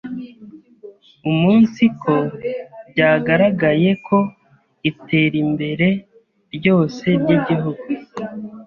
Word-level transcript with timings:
umunsiko 1.29 2.13
byagaragaye 2.89 3.89
ko 4.07 4.17
iterimbere 4.89 5.87
ryose 6.55 7.05
ry’Igihugu 7.21 7.85